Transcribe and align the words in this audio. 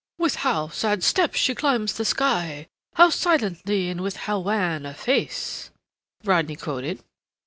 "With 0.17 0.37
how 0.37 0.69
sad 0.69 1.03
steps 1.03 1.37
she 1.37 1.53
climbs 1.53 1.93
the 1.93 2.05
sky, 2.05 2.67
How 2.95 3.11
silently 3.11 3.87
and 3.87 4.01
with 4.01 4.15
how 4.25 4.39
wan 4.39 4.83
a 4.87 4.95
face," 4.95 5.69
Rodney 6.23 6.55
quoted. 6.55 7.03